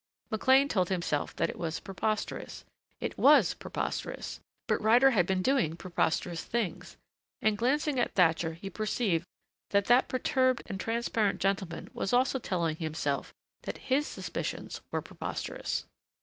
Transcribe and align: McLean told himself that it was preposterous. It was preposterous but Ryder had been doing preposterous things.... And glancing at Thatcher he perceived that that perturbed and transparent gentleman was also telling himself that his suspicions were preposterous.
McLean 0.31 0.67
told 0.67 0.89
himself 0.89 1.35
that 1.35 1.51
it 1.51 1.59
was 1.59 1.79
preposterous. 1.79 2.65
It 2.99 3.19
was 3.19 3.53
preposterous 3.53 4.39
but 4.65 4.81
Ryder 4.81 5.11
had 5.11 5.27
been 5.27 5.43
doing 5.43 5.75
preposterous 5.75 6.43
things.... 6.43 6.97
And 7.39 7.55
glancing 7.55 7.99
at 7.99 8.15
Thatcher 8.15 8.53
he 8.55 8.71
perceived 8.71 9.27
that 9.69 9.85
that 9.85 10.07
perturbed 10.07 10.63
and 10.65 10.79
transparent 10.79 11.39
gentleman 11.39 11.91
was 11.93 12.13
also 12.13 12.39
telling 12.39 12.77
himself 12.77 13.31
that 13.61 13.77
his 13.91 14.07
suspicions 14.07 14.81
were 14.89 15.03
preposterous. 15.03 15.85